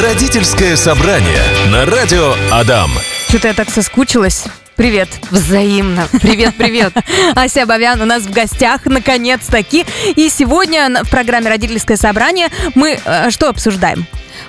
[0.00, 1.42] Родительское собрание
[1.72, 2.92] на радио Адам.
[3.28, 4.44] Что-то я так соскучилась.
[4.76, 5.08] Привет.
[5.32, 6.06] Взаимно.
[6.22, 6.92] Привет, привет.
[7.34, 9.84] Ася Бавян у нас в гостях, наконец-таки.
[10.14, 14.06] И сегодня в программе «Родительское собрание» мы э, что обсуждаем?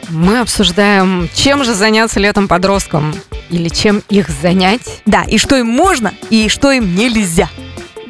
[0.10, 3.16] Мы обсуждаем, чем же заняться летом подросткам.
[3.50, 5.02] Или чем их занять.
[5.08, 7.50] Да, и что им можно, и что им нельзя.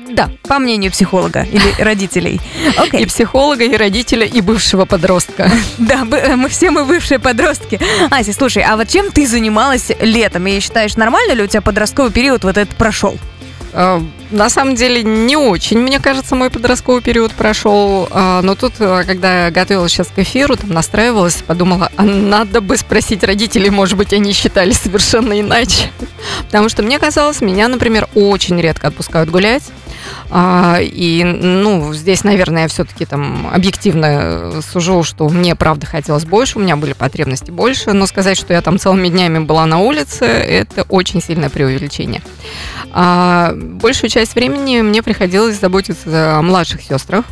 [0.10, 0.30] Да.
[0.48, 2.42] По мнению психолога или родителей.
[2.78, 3.04] Окей.
[3.04, 5.50] И психолога, и родителя, и бывшего подростка.
[5.78, 7.80] Да, э, мы все мы бывшие подростки.
[8.10, 10.46] Ася, слушай, а вот чем ты занималась летом?
[10.48, 13.18] И считаешь, нормально ли у тебя подростковый период вот этот прошел?
[13.74, 14.00] Э,
[14.32, 18.08] На самом деле не очень, мне кажется, мой подростковый период прошел.
[18.12, 22.62] Э, Но тут, э, когда я готовилась сейчас к эфиру, там настраивалась, подумала, а надо
[22.62, 25.92] бы спросить родителей, может быть, они считали совершенно иначе.
[26.48, 29.64] Потому что мне казалось, меня, например, очень редко отпускают гулять.
[30.32, 36.26] А, И, ну, здесь, наверное, я все-таки там объективно э, сужу, что мне, правда, хотелось
[36.26, 39.80] больше, у меня были потребности больше, но сказать, что я там целыми днями была на
[39.80, 42.22] улице, это очень сильное преувеличение.
[42.92, 47.26] А большую часть времени мне приходилось заботиться о младших сестрах,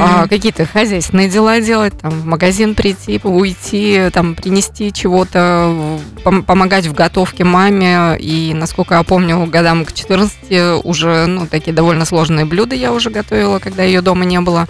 [0.00, 6.86] а, какие-то хозяйственные дела делать, там, в магазин прийти, уйти, там, принести чего-то, пом- помогать
[6.86, 8.16] в готовке маме.
[8.18, 13.08] И, насколько я помню, годам к 14 уже, ну, такие довольно сложные блюда я уже
[13.08, 14.66] готовила, когда ее дома не было.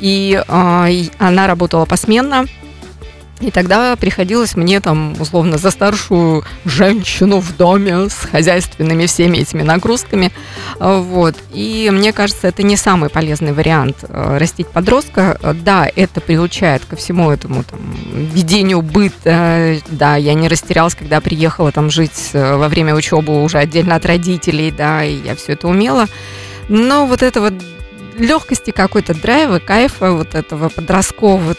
[0.00, 2.46] И, а, и она работала посменно.
[3.40, 9.62] И тогда приходилось мне там, условно, за старшую женщину в доме с хозяйственными всеми этими
[9.62, 10.32] нагрузками.
[10.78, 11.34] А, Вот.
[11.52, 15.38] И мне кажется, это не самый полезный вариант э, растить подростка.
[15.42, 17.78] Э, Да, это приучает ко всему этому там,
[18.34, 19.76] ведению быта.
[19.90, 24.06] Да, я не растерялась, когда приехала там жить э, во время учебы уже отдельно от
[24.06, 26.06] родителей, да, и я все это умела.
[26.68, 27.54] Но вот это вот
[28.16, 31.54] легкости какой-то драйва, кайфа, вот этого подросткового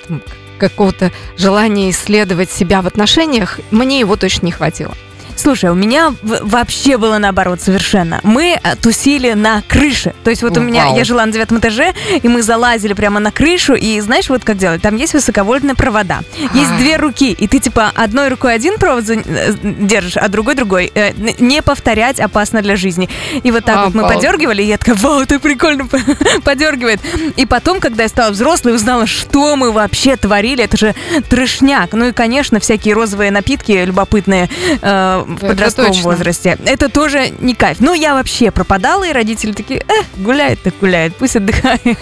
[0.58, 4.96] какого-то желания исследовать себя в отношениях, мне его точно не хватило.
[5.38, 8.20] Слушай, у меня вообще было наоборот совершенно.
[8.24, 10.14] Мы э, тусили на крыше.
[10.24, 13.32] То есть вот у меня, я жила на девятом этаже, и мы залазили прямо на
[13.32, 14.82] крышу, и знаешь, вот как делать?
[14.82, 16.22] Там есть высоковольтные провода.
[16.54, 20.92] Есть две руки, и ты типа одной рукой один провод э, держишь, а другой другой.
[20.96, 23.08] Э, Не повторять опасно для жизни.
[23.44, 25.88] И вот так вот мы подергивали, и я такая, вау, это прикольно
[26.44, 27.00] подергивает.
[27.36, 30.96] И потом, когда я стала взрослой, узнала, что мы вообще творили, это же
[31.30, 31.94] трешняк.
[31.94, 34.50] Ну и, конечно, всякие розовые напитки любопытные
[34.82, 36.10] э, в подростковом точно.
[36.10, 36.58] возрасте.
[36.66, 37.80] Это тоже не кайф.
[37.80, 41.82] Но я вообще пропадала, и родители такие, э, гуляет так гуляет, пусть отдыхает.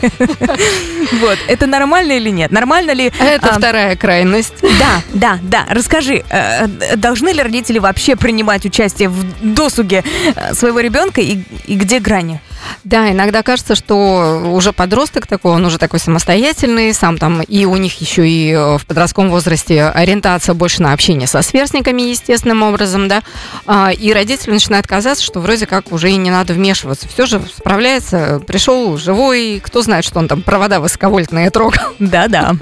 [1.21, 2.51] Вот, это нормально или нет?
[2.51, 3.11] Нормально ли...
[3.19, 4.55] Это а, вторая крайность.
[4.61, 5.65] Да, да, да.
[5.69, 10.03] Расскажи, э, э, должны ли родители вообще принимать участие в досуге
[10.35, 12.41] э, своего ребенка и где грани?
[12.83, 17.75] Да, иногда кажется, что уже подросток такой, он уже такой самостоятельный, сам там, и у
[17.77, 23.07] них еще и э, в подростковом возрасте ориентация больше на общение со сверстниками естественным образом,
[23.07, 23.23] да,
[23.65, 27.07] А, и родители начинают казаться, что вроде как уже и не надо вмешиваться.
[27.07, 31.81] Все же справляется, пришел живой, кто знает, что он там провода высоковольтные трогал.
[31.99, 32.53] Да-да.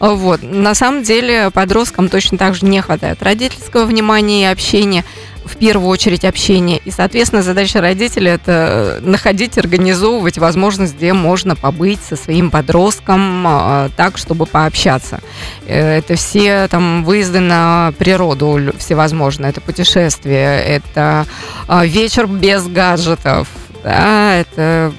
[0.00, 0.42] Вот.
[0.42, 5.04] На самом деле подросткам точно так же не хватает родительского внимания и общения,
[5.44, 6.80] в первую очередь общения.
[6.84, 13.88] И, соответственно, задача родителя– это находить, организовывать возможность, где можно побыть со своим подростком а,
[13.96, 15.20] так, чтобы пообщаться.
[15.66, 21.26] Э, Это все там выезды на природу всевозможные, это путешествия, это
[21.68, 23.48] а, вечер без гаджетов,
[23.82, 24.92] да, это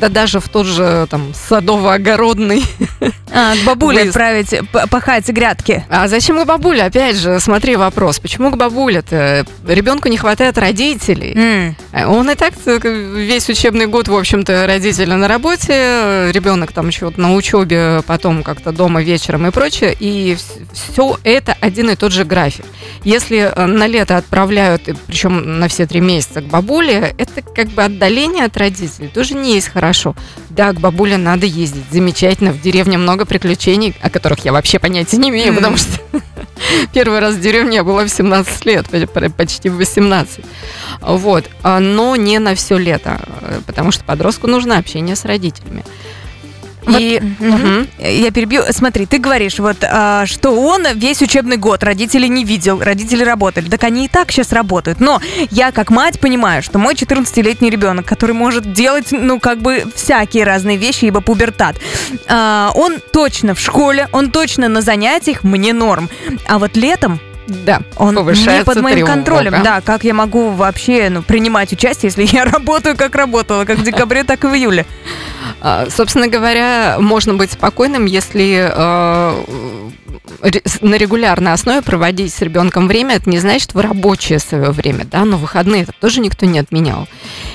[0.00, 2.64] да даже в тот же там садово-огородный
[3.32, 4.16] А, к бабуле Выезд.
[4.16, 4.54] отправить
[4.90, 5.84] пахать грядки.
[5.88, 6.82] а зачем к бабуле?
[6.82, 8.18] Опять же, смотри вопрос.
[8.18, 9.46] Почему к бабуле-то?
[9.68, 11.74] Ребенку не хватает родителей.
[11.92, 17.06] Э, Он и так весь учебный год, в общем-то, родители на работе, ребенок там еще
[17.06, 19.96] вот на учебе, потом как-то дома вечером и прочее.
[20.00, 20.36] И
[20.72, 22.64] все это один и тот же график.
[23.04, 27.82] Если э, на лето отправляют, причем на все три месяца к бабуле, это как бы
[28.00, 30.16] отдаление от родителей тоже не есть хорошо.
[30.48, 31.84] Да, к бабуле надо ездить.
[31.90, 32.50] Замечательно.
[32.52, 36.00] В деревне много приключений, о которых я вообще понятия не имею, потому что
[36.94, 40.40] первый раз в деревне я была в 17 лет, по- почти в 18.
[41.02, 41.44] Вот.
[41.62, 45.84] А, Но не на все лето, э, потому что подростку нужно общение с родителями.
[46.88, 47.88] И мгм.
[47.98, 48.62] Я перебью.
[48.70, 53.68] Смотри, ты говоришь, вот, а, что он весь учебный год родителей не видел, родители работали.
[53.68, 55.00] Так они и так сейчас работают.
[55.00, 59.84] Но я, как мать, понимаю, что мой 14-летний ребенок, который может делать, ну, как бы,
[59.94, 61.76] всякие разные вещи, ибо пубертат,
[62.28, 66.08] а, он точно в школе, он точно на занятиях, мне норм.
[66.48, 69.12] А вот летом да, он не под моим тревога.
[69.12, 69.62] контролем.
[69.64, 73.82] Да, как я могу вообще ну, принимать участие, если я работаю, как работала, как в
[73.82, 74.86] декабре, так и в июле.
[75.60, 78.70] А, Собственно говоря, можно быть спокойным, если
[80.42, 85.04] с- на регулярной основе проводить с ребенком время, это не значит в рабочее свое время,
[85.04, 87.08] да, но выходные это тоже никто не отменял.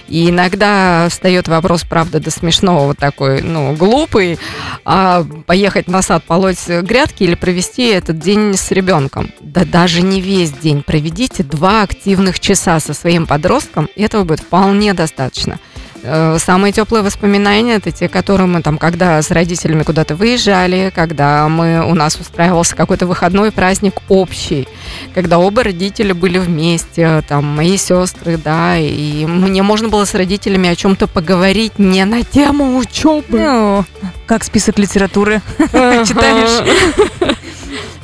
[0.08, 4.38] И иногда встает вопрос, правда, до смешного вот такой, ну, глупый,
[4.84, 9.32] а поехать на сад полоть грядки или провести этот день с ребенком.
[9.40, 10.84] Да даже не весь день.
[10.84, 15.60] Проведите два активных часа со своим подростком, этого будет вполне достаточно.
[16.08, 21.48] Э, Самые теплые воспоминания это те, которые мы там, когда с родителями куда-то выезжали, когда
[21.48, 24.68] мы у нас устраивался какой-то выходной праздник общий,
[25.14, 30.70] когда оба родителя были вместе, там мои сестры, да, и мне можно было с родителями
[30.70, 33.40] о чем-то поговорить не на тему учебы.
[33.40, 33.86] Ну,
[34.28, 35.42] как список литературы
[35.72, 36.64] читаешь?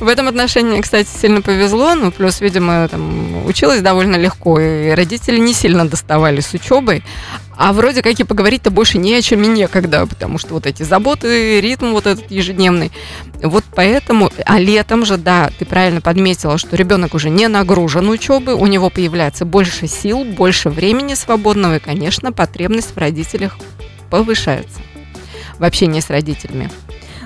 [0.02, 5.38] В этом отношении, кстати, сильно повезло, ну, плюс, видимо, там, училась довольно легко, и родители
[5.38, 7.04] не сильно доставали с учебой,
[7.56, 10.82] а вроде как и поговорить-то больше не о чем и некогда, потому что вот эти
[10.82, 12.92] заботы, ритм вот этот ежедневный.
[13.42, 18.54] Вот поэтому, а летом же, да, ты правильно подметила, что ребенок уже не нагружен учебой,
[18.54, 23.58] у него появляется больше сил, больше времени свободного, и, конечно, потребность в родителях
[24.10, 24.80] повышается
[25.58, 26.70] в общении с родителями.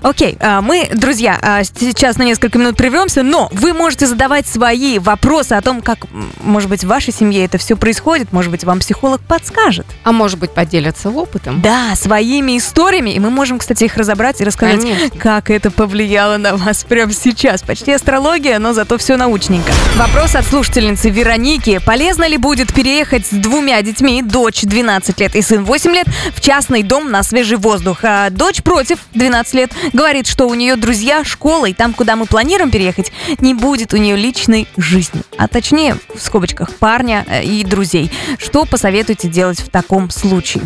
[0.06, 5.00] Окей, а, мы, друзья, а, сейчас на несколько минут прервемся, но вы можете задавать свои
[5.00, 6.06] вопросы о том, как,
[6.44, 9.84] может быть, в вашей семье это все происходит, может быть, вам психолог подскажет.
[10.04, 11.60] А может быть, поделятся опытом?
[11.60, 15.18] Да, своими историями, и мы можем, кстати, их разобрать и рассказать, Конечно.
[15.18, 17.62] как это повлияло на вас прямо сейчас.
[17.62, 19.72] Почти астрология, но зато все научненько.
[19.96, 21.80] Вопрос от слушательницы Вероники.
[21.84, 26.40] Полезно ли будет переехать с двумя детьми, дочь 12 лет и сын 8 лет, в
[26.40, 28.04] частный дом на свежий воздух?
[28.04, 32.26] А дочь против, 12 лет, говорит, что у нее друзья, школа, и там, куда мы
[32.26, 33.10] планируем переехать,
[33.40, 35.22] не будет у нее личной жизни.
[35.38, 38.12] А точнее, в скобочках, парня э, и друзей.
[38.38, 40.64] Что посоветуете делать в таком случае?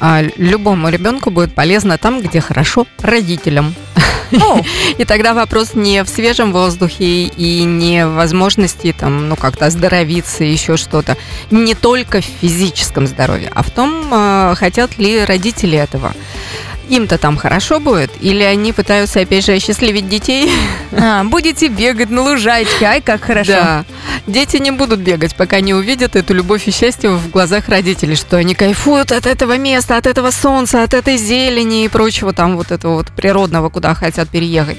[0.00, 3.74] А любому ребенку будет полезно там, где хорошо родителям.
[4.98, 10.44] И тогда вопрос не в свежем воздухе и не в возможности там, ну, как-то оздоровиться,
[10.44, 11.16] еще что-то.
[11.50, 16.14] Не только в физическом здоровье, а в том, э, хотят ли родители этого.
[16.88, 18.10] Им-то там хорошо будет?
[18.20, 20.50] Или они пытаются, опять же, осчастливить детей?
[20.92, 23.52] а, будете бегать на лужайке, ай, как хорошо.
[23.52, 23.84] Да.
[24.26, 28.36] Дети не будут бегать, пока не увидят эту любовь и счастье в глазах родителей, что
[28.36, 32.70] они кайфуют от этого места, от этого солнца, от этой зелени и прочего там вот
[32.70, 34.78] этого вот природного, куда хотят переехать.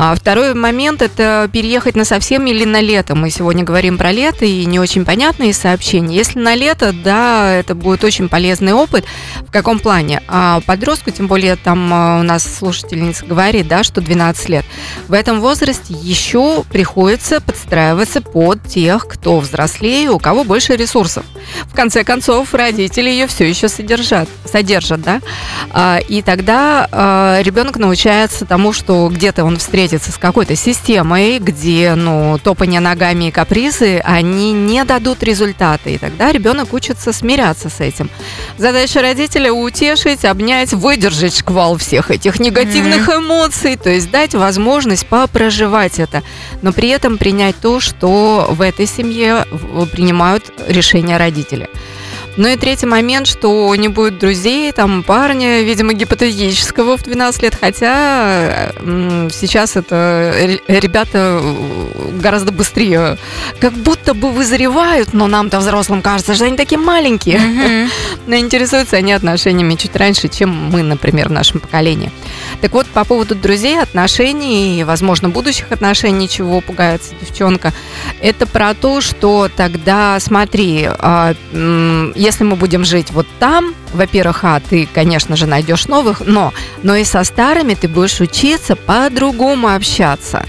[0.00, 3.14] А второй момент– это переехать на совсем или на лето.
[3.14, 6.14] Мы сегодня говорим про лето, и не очень понятные сообщения.
[6.14, 9.04] Если на лето, да, это будет очень полезный опыт.
[9.40, 10.22] В каком плане?
[10.28, 14.64] А подростку, тем более там а, у нас слушательница говорит, да, что 12 лет.
[15.06, 21.24] В этом возрасте еще приходится подстраиваться под тех, кто взрослее, у кого больше ресурсов.
[21.64, 25.20] В конце концов, родители ее все еще содержат, содержат, да.
[25.70, 31.94] А, И тогда а, ребенок научается тому, что где-то он встретится с какой-то системой, где,
[31.94, 35.90] ну, топание ногами и капризы, они не дадут результата.
[35.90, 38.08] И тогда ребенок учится смиряться с этим.
[38.56, 45.98] Задача родителя утешить, обнять, выдержать шквал всех этих негативных эмоций, то есть дать возможность попроживать
[45.98, 46.22] это,
[46.62, 49.44] но при этом принять то, что в этой семье
[49.92, 51.68] принимают решения родители.
[52.38, 57.58] Ну и третий момент, что не будет друзей, там парня, видимо, гипотетического в 12 лет,
[57.60, 63.18] хотя м, сейчас это ре- ребята э, гораздо быстрее,
[63.58, 67.40] как будто бы вызревают, но нам-то взрослым кажется, что они такие маленькие.
[67.40, 67.90] Мгм.
[68.28, 72.12] Но интересуются они отношениями чуть раньше, чем мы, например, в нашем поколении.
[72.60, 77.72] Так вот, по поводу друзей, отношений и, возможно, будущих отношений, чего пугается девчонка,
[78.22, 81.34] это про то, что тогда, смотри, а,
[82.28, 86.94] если мы будем жить вот там, во-первых, а, ты, конечно же, найдешь новых, но, но
[86.94, 90.44] и со старыми ты будешь учиться по-другому общаться.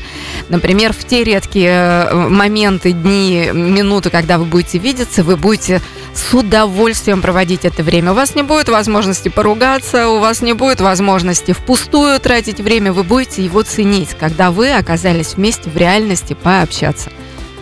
[0.50, 5.82] Например, в те редкие э, моменты, дни, минуты, когда вы будете видеться, вы будете
[6.14, 8.12] с удовольствием проводить это время.
[8.12, 13.04] У вас не будет возможности поругаться, у вас не будет возможности впустую тратить время, вы
[13.04, 17.10] будете его ценить, когда вы оказались вместе в реальности пообщаться.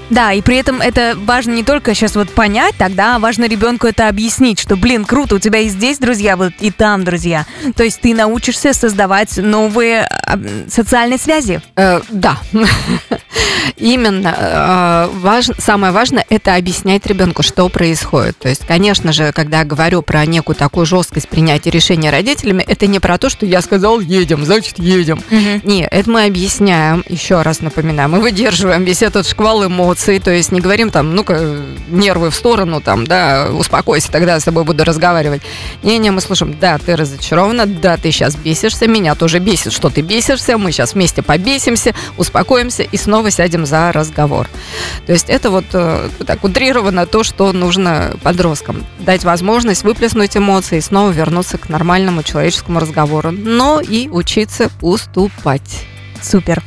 [0.09, 3.87] Да, и при этом это важно не только сейчас вот понять, тогда а важно ребенку
[3.87, 7.45] это объяснить, что, блин, круто, у тебя и здесь друзья, вот и там друзья.
[7.75, 11.61] То есть ты научишься создавать новые а, социальные связи.
[11.75, 12.37] Э, да.
[13.77, 14.35] Именно.
[14.37, 18.37] э, важ- самое важное– это объяснять ребенку, что происходит.
[18.39, 22.87] То есть, конечно же, когда я говорю про некую такую жесткость принятия решения родителями, это
[22.87, 25.21] не про то, что я сказал «едем», значит «едем».
[25.63, 30.51] Нет, это мы объясняем, еще раз напоминаю, мы выдерживаем весь этот шквал эмоций, то есть
[30.51, 34.83] не говорим там, ну-ка, нервы в сторону, там, да, успокойся, тогда я с тобой буду
[34.83, 35.41] разговаривать.
[35.83, 40.01] Не-не, мы слушаем, да, ты разочарована, да, ты сейчас бесишься, меня тоже бесит, что ты
[40.01, 44.47] бесишься, мы сейчас вместе побесимся, успокоимся и снова сядем за разговор.
[45.05, 48.85] То есть это вот э, так утрировано то, что нужно подросткам.
[48.99, 55.85] Дать возможность выплеснуть эмоции и снова вернуться к нормальному человеческому разговору, но и учиться уступать.
[56.21, 56.63] Супер.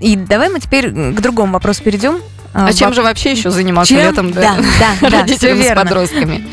[0.00, 2.20] И давай мы теперь к другому вопросу перейдем.
[2.54, 4.02] А, чем же вообще еще заниматься Чем?
[4.02, 6.46] летом, Да, да, да, родителям с подростками?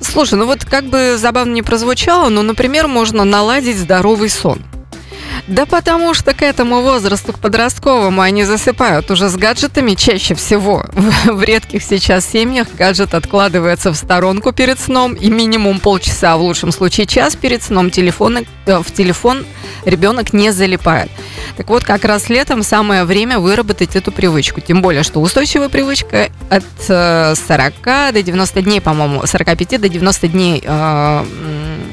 [0.00, 4.62] Слушай, ну вот как бы забавно не прозвучало, но, например, можно наладить здоровый сон.
[5.48, 10.84] Да потому что к этому возрасту, к подростковому, они засыпают уже с гаджетами чаще всего.
[11.24, 16.70] В, редких сейчас семьях гаджет откладывается в сторонку перед сном и минимум полчаса, в лучшем
[16.70, 19.46] случае час перед сном телефона, э, в телефон
[19.86, 21.10] ребенок не залипает.
[21.56, 24.60] Так вот, как раз летом самое время выработать эту привычку.
[24.60, 30.28] Тем более, что устойчивая привычка от э, 40 до 90 дней, по-моему, 45 до 90
[30.28, 31.24] дней э,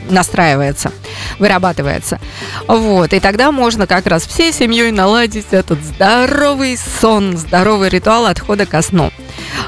[0.10, 0.92] настраивается,
[1.40, 2.20] вырабатывается.
[2.68, 8.66] Вот, и тогда можно как раз всей семьей наладить этот здоровый сон, здоровый ритуал отхода
[8.66, 9.12] ко сну.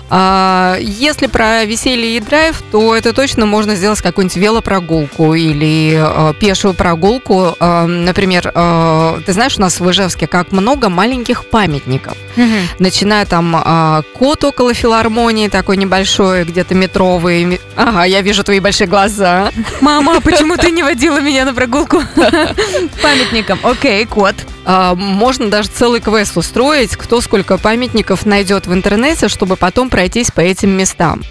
[0.09, 6.33] А, если про веселье и драйв, то это точно можно сделать какую-нибудь велопрогулку или э,
[6.39, 7.55] пешую прогулку.
[7.59, 12.17] Э, например, э, ты знаешь, у нас в Ижевске как много маленьких памятников.
[12.37, 12.67] Мгм.
[12.79, 17.59] Начиная там а, кот около филармонии, такой небольшой, где-то метровый.
[17.75, 19.51] Ага, я вижу твои большие глаза.
[19.81, 22.01] Мама, почему ты не водила меня на прогулку
[23.01, 23.59] памятником?
[23.67, 24.35] Окей, кот.
[24.63, 30.31] А, Можно даже целый квест устроить, кто сколько памятников найдет в интернете, чтобы потом пройтись
[30.31, 31.21] по этим местам.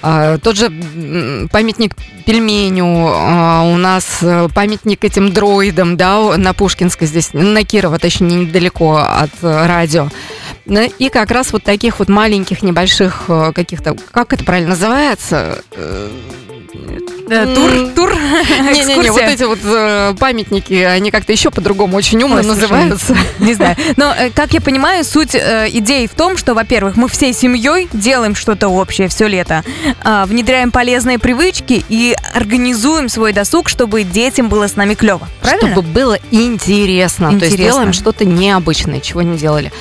[0.00, 0.70] А, Тот же
[1.52, 1.94] памятник
[2.24, 8.46] пельменю, а, у нас э, памятник этим дроидам, да, на Пушкинской здесь, на Кирова, точнее,
[8.46, 10.08] недалеко от э, радио.
[10.98, 15.62] И как раз вот таких вот маленьких, небольших э, каких-то, как это правильно называется?
[17.32, 18.14] Э, Тур, тур,
[18.74, 23.16] Не-не-не, вот эти вот э, памятники, они как-то еще по-другому очень умно называются.
[23.38, 23.76] Не знаю.
[23.96, 28.34] Но, э, как я понимаю, суть идеи в том, что, во-первых, мы всей семьей делаем
[28.34, 29.64] что-то общее все лето,
[30.04, 35.26] а, внедряем полезные привычки и организуем свой досуг, чтобы детям было с нами клево.
[35.40, 35.72] Правильно?
[35.72, 37.38] Чтобы было интересно.
[37.38, 39.72] То есть делаем что-то необычное, чего не делали.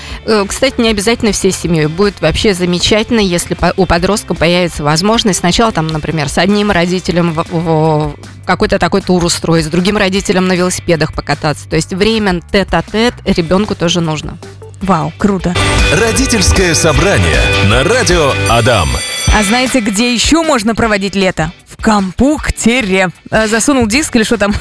[0.48, 1.88] Кстати, не обязательно всей семьей.
[1.88, 8.16] Будет вообще замечательно, если у подростка появится возможность сначала там, например, с одним родителем в-
[8.44, 11.68] в какой-то такой тур устроить, с другим родителем на велосипедах покататься.
[11.70, 14.38] То есть время тет-а-тет ребенку тоже нужно.
[14.82, 15.54] Вау, круто.
[15.94, 18.90] Родительское собрание на радио Адам.
[19.28, 21.52] А знаете, где еще можно проводить лето?
[21.68, 23.10] В компьютере.
[23.30, 24.54] Э, Засунул диск или что там?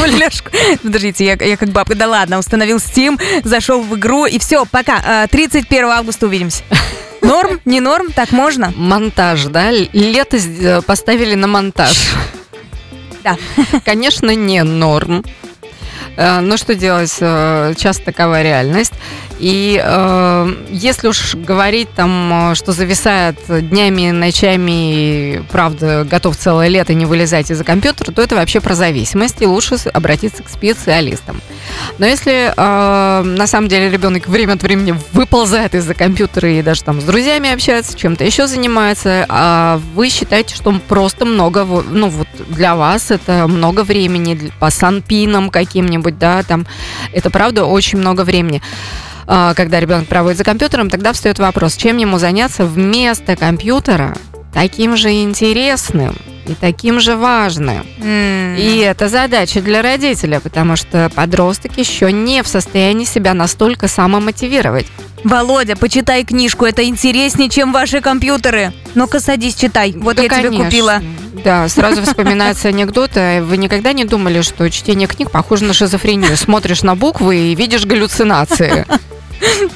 [0.82, 1.94] Подождите, я, я как бабка.
[1.94, 5.24] Да ладно, установил Steam, зашел в игру и все, пока.
[5.24, 6.62] Э, 31 августа увидимся.
[7.22, 7.60] Норм?
[7.64, 8.12] Не норм?
[8.12, 8.72] Так можно?
[8.76, 9.70] Монтаж, да?
[9.70, 11.96] Лето э, поставили на монтаж.
[13.24, 13.36] Да.
[13.84, 15.24] Конечно, не норм.
[16.16, 17.16] Э, Но что делать?
[17.20, 18.92] Э, Часто такова реальность.
[19.38, 26.68] И э, если уж говорить там, э, что зависает днями, ночами, и, правда, готов целое
[26.68, 31.40] лето не вылезать из-за компьютера, то это вообще про зависимость, и лучше обратиться к специалистам.
[31.98, 36.82] Но если э, на самом деле ребенок время от времени выползает из-за компьютера и даже
[36.82, 42.28] там с друзьями общается, чем-то еще занимается, а вы считаете, что просто много, ну вот
[42.48, 46.66] для вас это много времени, по санпинам каким-нибудь, да, там,
[47.12, 48.62] это правда очень много времени.
[49.30, 54.16] А, Когда ребенок проводит за компьютером, тогда встает вопрос, чем ему заняться вместо компьютера
[54.54, 56.16] таким же интересным
[56.46, 57.86] и таким же важным.
[58.02, 64.86] И это задача для родителя, потому что подросток еще не в состоянии себя настолько самомотивировать.
[65.24, 68.72] Володя, почитай книжку, это интереснее, чем ваши компьютеры.
[68.94, 69.92] Ну-ка, садись, читай.
[69.94, 70.64] Вот Да, я тебе конечно.
[70.64, 71.02] купила.
[71.44, 73.10] Да, сразу вспоминается анекдот.
[73.16, 76.36] а Вы никогда не думали, что чтение книг похоже на шизофрению?
[76.36, 78.86] Смотришь на буквы и видишь галлюцинации.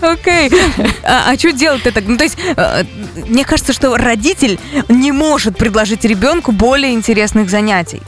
[0.00, 0.50] Окей.
[1.04, 2.04] А, а что делать-то так?
[2.06, 2.84] Ну, то есть, э,
[3.28, 8.02] мне кажется, что родитель не может предложить ребенку более интересных занятий.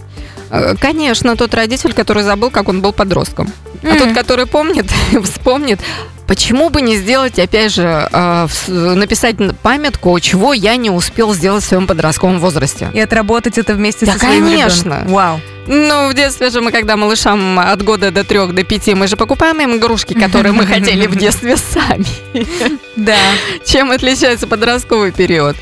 [0.51, 3.53] Э, Конечно, тот родитель, который забыл, как он был подростком.
[3.85, 4.87] А тот, который помнит,
[5.25, 5.81] вспомнит.
[6.27, 11.67] почему бы не сделать, опять же, э, написать памятку, чего я не успел сделать в
[11.67, 12.89] своем подростковом возрасте.
[12.95, 14.91] И отработать это вместе Да, со своим конечно.
[14.95, 15.13] ребенком.
[15.13, 15.41] Вау.
[15.67, 19.17] Ну, в детстве же мы, когда малышам от года до трех, до пяти, мы же
[19.17, 22.05] покупаем им игрушки, которые мы хотели в детстве сами.
[22.97, 23.17] Да.
[23.65, 25.57] Чем отличается подростковый период?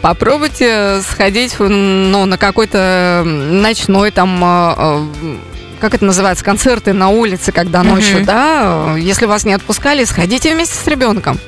[0.00, 5.36] Попробуйте сходить ну, на какой-то ночной там э, э,
[5.80, 10.74] как это называется, концерты на улице, когда ночью, да, если вас не отпускали, сходите вместе
[10.74, 11.38] с ребенком.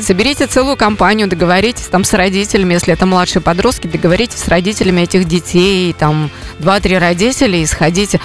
[0.00, 5.24] Соберите целую компанию, договоритесь там с родителями, если это младшие подростки, договоритесь с родителями этих
[5.26, 8.20] детей, там, два-три родителя и сходите.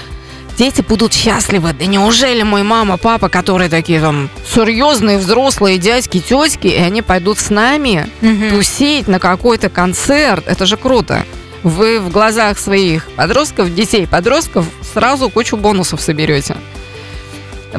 [0.57, 1.73] Дети будут счастливы.
[1.73, 7.39] Да неужели мой мама, папа, которые такие там серьезные взрослые дядьки, тетки, и они пойдут
[7.39, 8.49] с нами Мгм.
[8.49, 10.43] тусить на какой-то концерт?
[10.47, 11.25] Это же круто.
[11.63, 16.55] Вы в глазах своих подростков, детей, подростков сразу кучу бонусов соберете.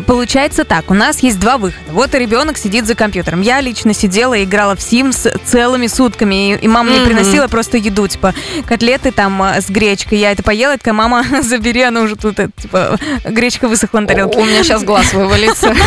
[0.06, 1.92] Получается так, у нас есть два выхода.
[1.92, 3.40] Вот ребенок сидит за компьютером.
[3.40, 6.54] Я лично сидела и играла в Sims целыми сутками.
[6.54, 8.34] И, и мама мне приносила просто еду, типа
[8.66, 10.18] котлеты там э, с гречкой.
[10.18, 14.06] Я это поела, и такая, мама, забери, она уже тут, э, типа, гречка высохла на
[14.06, 14.38] тарелке.
[14.38, 15.74] У меня сейчас глаз вывалится.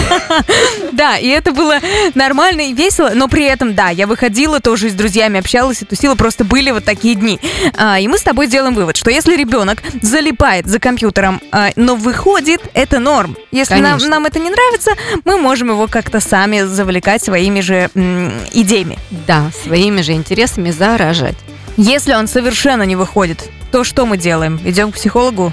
[0.91, 1.79] Да, и это было
[2.13, 5.85] нормально и весело, но при этом, да, я выходила тоже и с друзьями общалась и
[5.85, 7.39] тусила, просто были вот такие дни.
[7.75, 11.95] А, и мы с тобой делаем вывод, что если ребенок залипает за компьютером, а, но
[11.95, 13.35] выходит, это норм.
[13.51, 13.99] Если нам.
[14.09, 14.91] Нам это не нравится,
[15.23, 18.97] мы можем его как-то сами завлекать своими же м, идеями.
[19.27, 21.35] Да, своими же интересами заражать.
[21.77, 24.59] Если он совершенно не выходит, то что мы делаем?
[24.63, 25.51] Идем к психологу?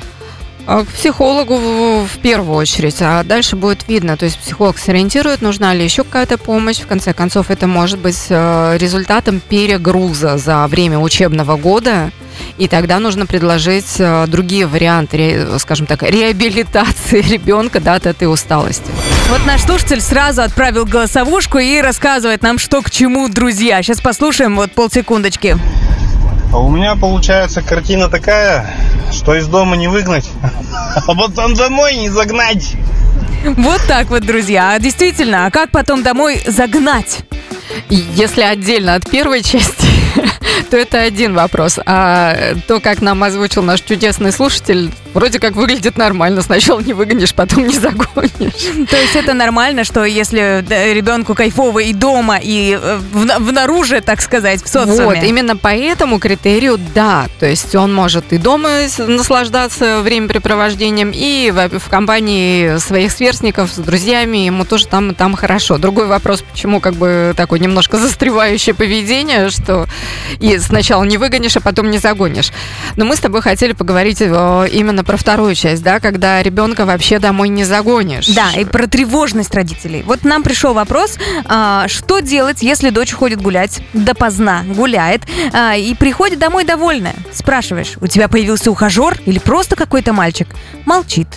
[0.66, 1.56] А психологу
[2.04, 4.16] в первую очередь, а дальше будет видно.
[4.16, 6.78] То есть психолог сориентирует, нужна ли еще какая-то помощь.
[6.78, 12.12] В конце концов, это может быть э, результатом перегруза за время учебного года.
[12.58, 18.90] И тогда нужно предложить э, другие варианты, скажем так, реабилитации ребенка да, от этой усталости.
[19.30, 23.82] Вот наш слушатель сразу отправил голосовушку и рассказывает нам, что к чему, друзья.
[23.82, 25.56] Сейчас послушаем вот полсекундочки.
[26.52, 28.70] А у меня получается картина такая,
[29.10, 30.28] что из дома не выгнать,
[30.96, 32.76] а потом домой не загнать.
[33.56, 34.72] Вот так вот, друзья.
[34.72, 37.20] А Действительно, а как потом домой загнать?
[37.88, 39.88] Если отдельно от первой части,
[40.70, 41.78] то это один вопрос.
[41.86, 46.42] А то, как нам озвучил наш чудесный слушатель, вроде как выглядит нормально.
[46.42, 48.88] Сначала не выгонишь, потом не загонишь.
[48.90, 54.20] То есть это нормально, что если ребенку кайфово и дома, и э, в, внаружи, так
[54.20, 55.04] сказать, в социуме.
[55.04, 57.28] Вот, именно по этому критерию да.
[57.38, 63.78] То есть он может и дома наслаждаться времяпрепровождением, и в, в компании своих сверстников, с
[63.78, 65.78] друзьями, ему тоже там и там хорошо.
[65.78, 69.86] Другой вопрос, почему как бы такое немножко застревающее поведение, что
[70.38, 72.50] и сначала не выгонишь, а потом не загонишь.
[72.96, 74.68] Но мы с тобой хотели поговорить э,
[75.02, 78.28] именно про вторую часть, да, когда ребенка вообще домой не загонишь.
[78.28, 80.02] Да, и про тревожность родителей.
[80.06, 85.94] Вот нам пришел вопрос, а, что делать, если дочь ходит гулять допоздна, гуляет, а, и
[85.94, 87.14] приходит домой довольная.
[87.32, 90.48] Спрашиваешь, у тебя появился ухажер или просто какой-то мальчик?
[90.86, 91.28] Молчит.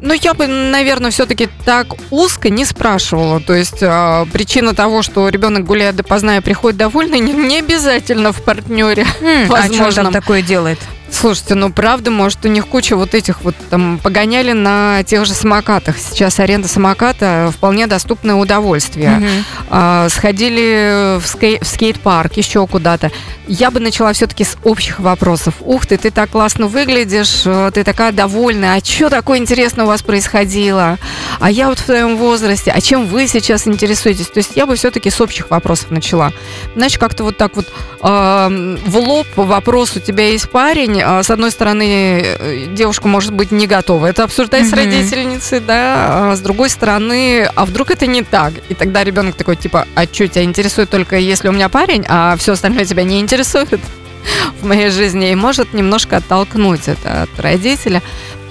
[0.00, 3.40] Ну, я бы, наверное, все-таки так узко не спрашивала.
[3.40, 8.32] То есть э, причина того, что ребенок гуляет допоздна и приходит довольный, не, не обязательно
[8.32, 9.04] в партнере.
[9.20, 10.78] М, а что он там такое делает?
[11.10, 15.32] Слушайте, ну правда, может, у них куча вот этих вот там погоняли на тех же
[15.32, 15.96] самокатах.
[15.98, 19.10] Сейчас аренда самоката вполне доступное удовольствие.
[19.10, 19.28] Мгм.
[19.70, 23.10] А, сходили в, скей- в скейт-парк, еще куда-то.
[23.46, 25.54] Я бы начала все-таки с общих вопросов.
[25.60, 28.76] Ух ты, ты так классно выглядишь, э, ты такая довольная.
[28.76, 30.98] А что такое интересное у вас происходило?
[31.40, 34.26] А я вот в твоем возрасте, а чем вы сейчас интересуетесь?
[34.28, 36.32] То есть я бы все-таки с общих вопросов начала.
[36.76, 37.66] Иначе как-то вот так вот
[38.02, 43.50] э, в лоб вопрос, у тебя есть парень, с одной стороны, э, девушка может быть
[43.50, 44.76] не готова это обсуждать с Мгм.
[44.78, 48.52] родительницей, да, а с другой стороны, а вдруг это не так?
[48.68, 52.36] И тогда ребенок такой, типа, а что, тебя интересует только если у меня парень, а
[52.36, 53.80] все остальное тебя не интересует
[54.60, 58.02] в моей жизни, и может немножко оттолкнуть это от родителя.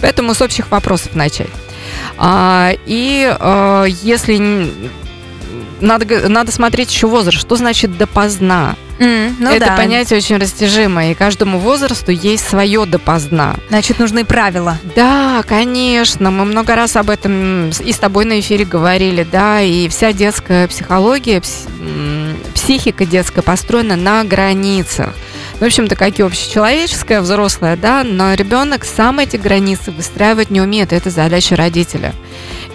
[0.02, 1.50] Поэтому с общих вопросов начать.
[2.18, 4.70] А, и э, если
[5.82, 8.76] надо, надо смотреть еще возраст, что значит допоздна.
[9.00, 9.78] М, ну это да.
[9.78, 13.56] понятие очень растяжимое, и каждому возрасту есть свое допоздна.
[13.70, 14.78] Значит, нужны правила.
[14.96, 19.88] Да, конечно, мы много раз об этом и с тобой на эфире говорили, да, и
[19.88, 21.42] вся детская психология,
[22.56, 25.14] психика детская построена на границах.
[25.60, 30.94] В общем-то, как и общечеловеческая, взрослая, да, но ребенок сам эти границы выстраивать не умеет,
[30.94, 32.14] это задача родителя.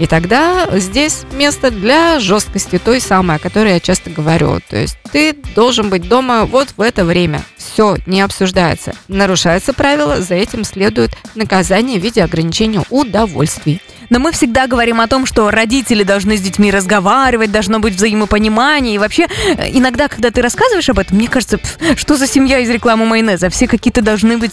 [0.03, 4.59] И тогда здесь место для жесткости, той самой, о которой я часто говорю.
[4.69, 7.45] То есть ты должен быть дома вот в это время.
[7.57, 8.95] Все, не обсуждается.
[9.07, 13.81] Нарушается правило, за этим следует наказание в виде ограничения удовольствий.
[14.13, 18.95] Но мы всегда говорим о том, что родители должны с детьми разговаривать, должно быть взаимопонимание.
[18.97, 22.59] И вообще, э, иногда, когда ты рассказываешь об этом, мне кажется, пф, что за семья
[22.59, 23.49] из рекламы майонеза?
[23.49, 24.53] Все какие-то должны быть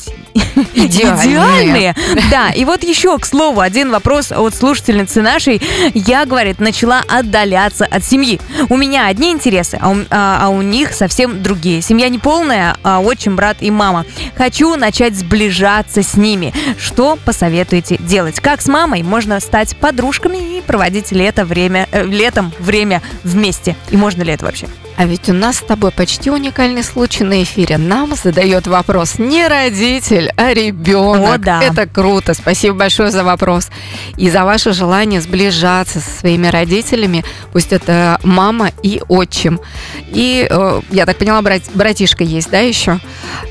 [0.73, 1.25] Идеальные.
[1.27, 1.95] идеальные.
[2.31, 5.61] Да, и вот еще, к слову, один вопрос от слушательницы нашей.
[5.93, 8.39] Я, говорит, начала отдаляться от семьи.
[8.69, 11.81] У меня одни интересы, а у, а- а у них совсем другие.
[11.81, 14.05] Семья не полная, а отчим, брат и мама.
[14.37, 16.53] Хочу начать сближаться с ними.
[16.77, 18.39] Что посоветуете делать?
[18.39, 23.75] Как с мамой можно стать подружками и проводить лето время, э, летом время вместе?
[23.89, 24.67] И можно ли это вообще?
[24.99, 27.77] А ведь у нас с тобой почти уникальный случай на эфире.
[27.77, 31.35] Нам задает вопрос не родитель, а ребенок.
[31.35, 31.63] О, да.
[31.63, 32.33] Это круто.
[32.33, 33.69] Спасибо большое за вопрос.
[34.17, 37.23] И за ваше желание сближаться со своими родителями.
[37.53, 39.61] Пусть это мама и отчим.
[40.09, 42.99] И, э, я так поняла, брат- братишка есть, да, еще?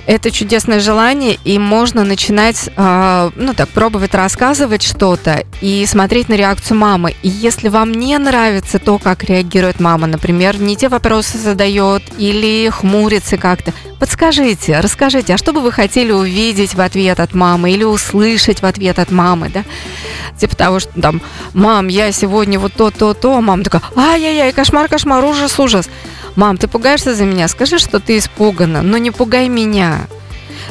[0.04, 6.34] Это чудесное желание, и можно начинать, э, ну так, пробовать рассказывать что-то и смотреть на
[6.34, 7.14] реакцию мамы.
[7.22, 12.68] И если вам не нравится то, как реагирует мама, например, не те вопросы задает или
[12.68, 17.84] хмурится как-то, подскажите, расскажите, а что бы вы хотели увидеть в ответ от мамы или
[17.84, 19.64] услышать в ответ от мамы, да?
[20.38, 21.20] Типа того, что там,
[21.54, 25.88] мам, я сегодня вот то, то, то, мама такая, ай-яй-яй, кошмар, кошмар, ужас, ужас.
[26.36, 27.48] Мам, ты пугаешься за меня?
[27.48, 30.06] Скажи, что ты испугана, но не пугай меня.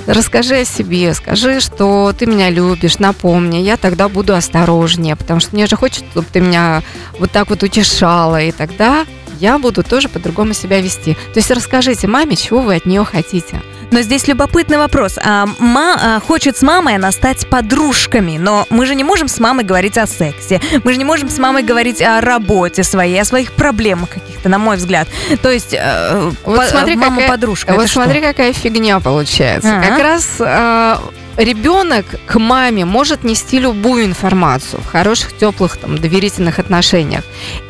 [0.05, 5.53] Расскажи о себе, скажи, что ты меня любишь, напомни, я тогда буду осторожнее, потому что
[5.53, 6.81] мне же хочется, чтобы ты меня
[7.19, 9.05] вот так вот утешала, и тогда
[9.39, 11.13] я буду тоже по-другому себя вести.
[11.33, 13.61] То есть расскажите маме, чего вы от нее хотите.
[13.91, 15.17] Но здесь любопытный вопрос.
[15.23, 19.39] А, ма, а, хочет с мамой она стать подружками, но мы же не можем с
[19.39, 20.59] мамой говорить о сексе.
[20.83, 24.59] Мы же не можем с мамой говорить о работе своей, о своих проблемах каких-то, на
[24.59, 25.07] мой взгляд.
[25.41, 27.71] То есть э, Вот по- смотри, какая- мама-подружка.
[27.71, 28.03] вот это что?
[28.03, 29.77] смотри, какая фигня получается.
[29.77, 29.87] Ага.
[29.87, 30.95] Как раз э,
[31.37, 37.23] ребенок к маме может нести любую информацию в хороших, теплых, там, доверительных отношениях.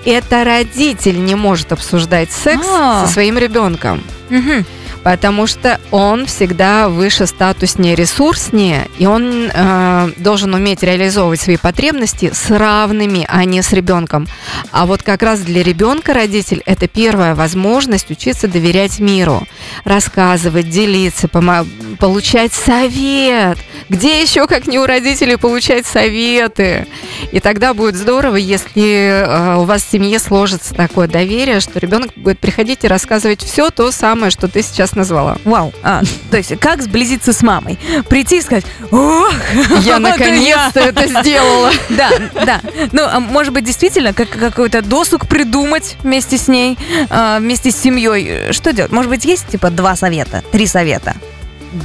[0.06, 3.06] Это родитель не может обсуждать секс А.
[3.06, 4.04] со своим ребенком.
[4.30, 4.66] Мгм.
[5.08, 12.32] Потому что он всегда выше статуснее, ресурснее, и он э, должен уметь реализовывать свои потребности
[12.34, 14.28] с равными, а не с ребенком.
[14.74, 19.48] А вот как раз для ребенка родитель это первая возможность учиться доверять миру,
[19.86, 23.58] рассказывать, делиться, получать совет.
[23.90, 26.88] Где еще, как не у родителей, получать советы?
[27.32, 32.12] И тогда будет здорово, если э, у вас в семье сложится такое доверие, что ребенок
[32.16, 35.38] будет приходить и рассказывать все то самое, что ты сейчас назвала.
[35.46, 35.74] Вау.
[35.84, 37.80] А, то есть, как сблизиться с мамой?
[38.10, 39.34] Прийти и сказать, ох,
[39.82, 40.88] Я наконец-то я».
[40.88, 41.72] это сделала.
[41.90, 42.12] Да,
[42.46, 42.62] да.
[42.92, 46.78] Ну, а может быть, действительно, как какой-то досуг придумать вместе с ней,
[47.10, 48.52] а, вместе с семьей.
[48.52, 48.92] Что делать?
[48.92, 51.16] Может быть, есть типа два совета, три совета?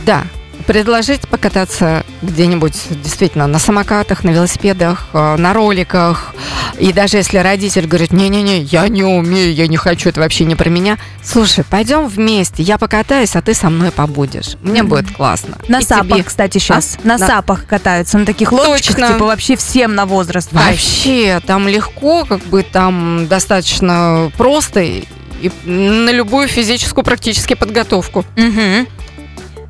[0.05, 0.25] Да.
[0.67, 6.35] Предложить покататься где-нибудь действительно на самокатах, на велосипедах, э, на роликах.
[6.79, 10.55] И даже если родитель говорит, не-не-не, я не умею, я не хочу, это вообще не
[10.55, 10.99] про меня.
[11.23, 14.57] Слушай, пойдем вместе, я покатаюсь, а ты со мной побудешь.
[14.63, 14.91] Мне Мгм.
[14.91, 15.59] будет классно.
[15.69, 16.23] На И сапах, тебе.
[16.23, 16.99] кстати, сейчас.
[17.03, 19.13] на, На- сапах катаются, на таких лодочках, Точно.
[19.15, 20.49] типа вообще всем на возраст.
[20.53, 25.05] Вообще, там легко, как бы там достаточно просто и
[25.65, 28.25] на любую физическую практически подготовку.
[28.37, 28.87] Мгм.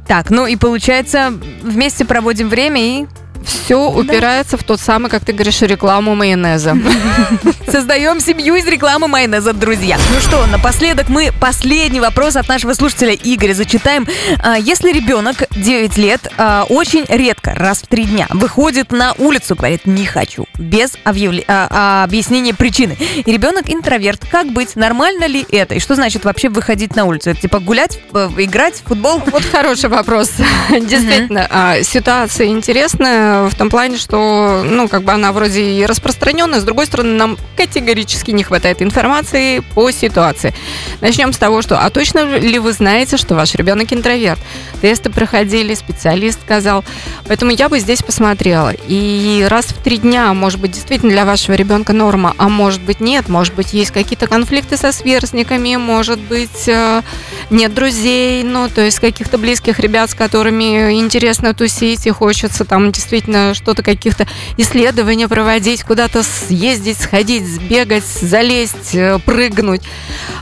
[0.07, 3.07] Так, ну и получается, вместе проводим время и
[3.45, 6.77] Все упирается в тот самый, как ты говоришь, рекламу майонеза.
[7.69, 9.97] Создаем семью из рекламы майонеза, друзья.
[10.13, 14.07] Ну что, напоследок мы последний вопрос от нашего слушателя Игоря зачитаем.
[14.43, 19.55] А, Если ребенок 9 лет а, очень редко, раз в три дня, выходит на улицу,
[19.57, 25.75] говорит «не хочу», без а, объяснения причины, и ребенок интроверт, как быть, нормально ли это?
[25.75, 27.31] И что значит вообще выходить на улицу?
[27.31, 29.23] Это типа гулять, играть в футбол?
[29.27, 30.31] Вот хороший вопрос.
[30.71, 36.65] Действительно, ситуация интересная в том плане, что, ну, как бы она вроде и распространенная, с
[36.65, 40.55] другой стороны, нам категорически не хватает информации по ситуации.
[41.01, 44.41] Начнем с того, что, а точно ли вы знаете, что ваш ребенок интроверт?
[44.81, 46.85] Тесты проходили, специалист сказал.
[47.27, 48.73] Поэтому я бы здесь посмотрела.
[48.89, 53.01] И раз в три дня, может быть, действительно для вашего ребенка норма, а может быть
[53.01, 57.03] нет, может быть, есть какие-то конфликты со сверстниками, может быть, э,
[57.51, 62.91] нет друзей, ну, то есть каких-то близких ребят, с которыми интересно тусить, и хочется там
[62.91, 63.22] действительно
[63.55, 69.83] что-то, каких-то исследования проводить, куда-то съездить, сходить, сбегать, залезть, э, прыгнуть.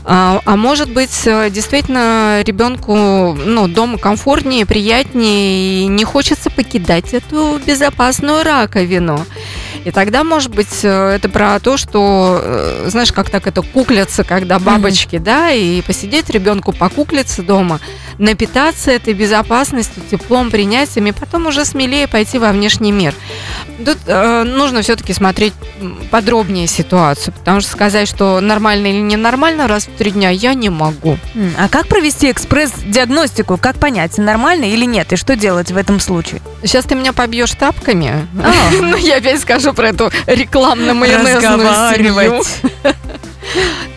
[0.03, 7.13] А, а может быть, э, действительно ребенку, ну, дома комфортнее, приятнее, и не хочется покидать
[7.13, 9.25] эту безопасную раковину.
[9.83, 12.43] И тогда, может быть, э, это про то, что,
[12.87, 17.79] знаешь, как так это куклятся, когда бабочки, да, и посидеть ребенку покуклиться дома,
[18.17, 23.13] напитаться этой безопасностью, теплом, принятием, и потом уже смелее пойти во внешний мир.
[23.85, 25.53] Тут э, нужно все-таки смотреть
[26.11, 30.69] подробнее ситуацию, потому что сказать, что нормально или ненормально раз в три дня я не
[30.69, 31.17] могу.
[31.57, 33.57] А как провести экспресс-диагностику?
[33.57, 35.11] Как понять, нормально или нет?
[35.13, 36.41] И что делать в этом случае?
[36.63, 38.27] Сейчас ты меня побьешь тапками.
[38.81, 42.43] Ну, я опять скажу про эту рекламно-майонезную семью.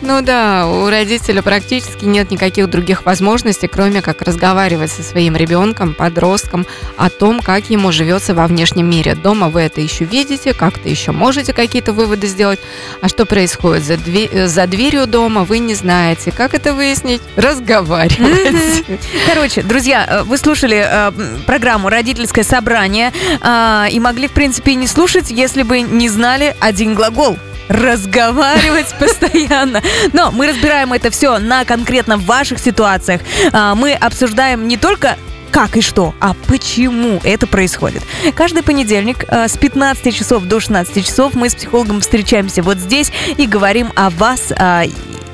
[0.01, 5.93] Ну да, у родителя практически нет никаких других возможностей, кроме как разговаривать со своим ребенком,
[5.93, 6.65] подростком
[6.97, 9.15] о том, как ему живется во внешнем мире.
[9.15, 12.59] Дома вы это еще видите, как-то еще можете какие-то выводы сделать.
[13.01, 16.31] А что происходит за, дверь, за дверью дома, вы не знаете.
[16.31, 17.21] Как это выяснить?
[17.35, 18.85] Разговаривать.
[19.27, 21.11] Короче, друзья, э, вы слушали э,
[21.45, 26.55] программу «Родительское собрание» э, и могли, в принципе, и не слушать, если бы не знали
[26.59, 29.81] один глагол разговаривать постоянно.
[30.13, 33.21] Но мы разбираем это все на конкретно ваших ситуациях.
[33.51, 35.17] А, мы обсуждаем не только
[35.51, 38.03] как и что, а почему это происходит.
[38.35, 43.11] Каждый понедельник а, с 15 часов до 16 часов мы с психологом встречаемся вот здесь
[43.37, 44.83] и говорим о вас а,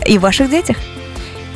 [0.06, 0.78] и ваших детях.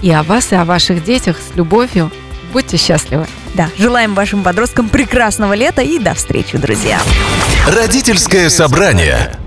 [0.01, 2.11] И о вас, и о ваших детях с любовью.
[2.53, 3.27] Будьте счастливы.
[3.53, 6.99] Да, желаем вашим подросткам прекрасного лета и до встречи, друзья.
[7.67, 9.38] Родительское собрание.